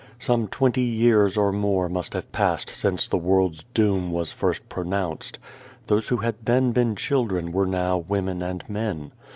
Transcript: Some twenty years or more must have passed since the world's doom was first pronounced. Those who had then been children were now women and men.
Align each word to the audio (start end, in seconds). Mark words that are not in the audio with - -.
Some 0.17 0.47
twenty 0.47 0.81
years 0.81 1.37
or 1.37 1.51
more 1.51 1.87
must 1.87 2.13
have 2.15 2.31
passed 2.31 2.71
since 2.71 3.07
the 3.07 3.19
world's 3.19 3.65
doom 3.75 4.11
was 4.11 4.31
first 4.31 4.67
pronounced. 4.67 5.37
Those 5.85 6.07
who 6.07 6.17
had 6.17 6.37
then 6.43 6.71
been 6.71 6.95
children 6.95 7.51
were 7.51 7.67
now 7.67 7.99
women 7.99 8.41
and 8.41 8.67
men. 8.67 9.11